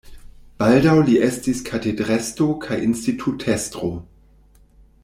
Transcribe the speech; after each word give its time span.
Baldaŭ 0.61 0.95
li 1.09 1.17
estis 1.27 1.61
katedrestro 1.67 2.49
kaj 2.65 2.81
institutestro. 2.89 3.93